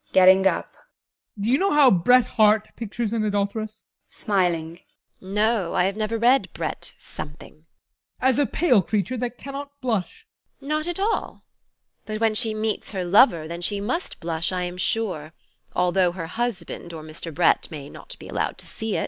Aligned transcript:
[Getting 0.13 0.47
up] 0.47 0.75
Do 1.39 1.47
you 1.47 1.59
know 1.59 1.73
how 1.73 1.91
Bret 1.91 2.25
Harte 2.25 2.75
pictures 2.75 3.13
an 3.13 3.23
adulteress? 3.23 3.83
TEKLA. 4.09 4.79
[Smiling] 4.79 4.79
No, 5.21 5.75
I 5.75 5.83
have 5.83 5.95
never 5.95 6.17
read 6.17 6.51
Bret 6.53 6.95
Something. 6.97 7.67
ADOLPH. 8.19 8.29
As 8.29 8.39
a 8.39 8.45
pale 8.47 8.81
creature 8.81 9.17
that 9.17 9.37
cannot 9.37 9.79
blush. 9.79 10.25
TEKLA. 10.59 10.67
Not 10.67 10.87
at 10.87 10.99
all? 10.99 11.43
But 12.07 12.19
when 12.19 12.33
she 12.33 12.55
meets 12.55 12.93
her 12.93 13.05
lover, 13.05 13.47
then 13.47 13.61
she 13.61 13.79
must 13.79 14.19
blush, 14.19 14.51
I 14.51 14.63
am 14.63 14.77
sure, 14.77 15.33
although 15.75 16.13
her 16.13 16.25
husband 16.25 16.93
or 16.93 17.03
Mr. 17.03 17.31
Bret 17.31 17.67
may 17.69 17.87
not 17.87 18.15
be 18.17 18.27
allowed 18.27 18.57
to 18.57 18.65
see 18.65 18.95
it. 18.97 18.99